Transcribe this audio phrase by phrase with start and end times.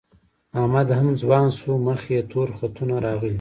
[0.59, 3.29] احمد هم ځوان شو، مخ یې تور خطونه راغلي